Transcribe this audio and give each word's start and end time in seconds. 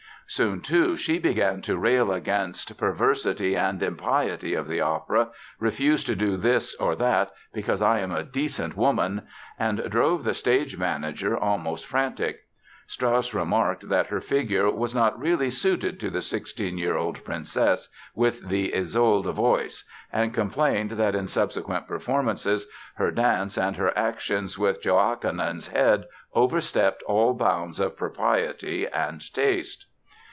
Soon, 0.27 0.61
too, 0.61 0.95
she 0.95 1.19
began 1.19 1.61
to 1.63 1.77
rail 1.77 2.09
against 2.09 2.77
"perversity 2.77 3.57
and 3.57 3.83
impiety 3.83 4.53
of 4.53 4.65
the 4.69 4.79
opera, 4.79 5.27
refused 5.59 6.07
to 6.07 6.15
do 6.15 6.37
this 6.37 6.73
or 6.75 6.95
that 6.95 7.29
'because 7.53 7.81
I 7.81 7.99
am 7.99 8.13
a 8.13 8.23
decent 8.23 8.77
woman'," 8.77 9.23
and 9.59 9.83
drove 9.89 10.23
the 10.23 10.33
stage 10.33 10.77
manager 10.77 11.37
almost 11.37 11.85
frantic. 11.85 12.43
Strauss 12.87 13.33
remarked 13.33 13.89
that 13.89 14.05
her 14.07 14.21
figure 14.21 14.69
was 14.71 14.95
'not 14.95 15.19
really 15.19 15.49
suited 15.49 15.99
to 15.99 16.09
the 16.09 16.21
16 16.21 16.77
year 16.77 16.95
old 16.95 17.21
Princess 17.25 17.89
with 18.15 18.47
the 18.47 18.73
Isolde 18.73 19.33
voice' 19.33 19.83
and 20.13 20.33
complained 20.33 20.91
that 20.91 21.13
in 21.13 21.27
subsequent 21.27 21.89
performances 21.89 22.67
her 22.95 23.11
dance 23.11 23.57
and 23.57 23.75
her 23.75 23.91
actions 23.97 24.57
with 24.57 24.81
Jochanaan's 24.81 25.67
head 25.67 26.05
overstepped 26.33 27.03
all 27.03 27.33
bounds 27.33 27.81
of 27.81 27.97
propriety 27.97 28.87
and 28.87 29.19
taste." 29.33 29.87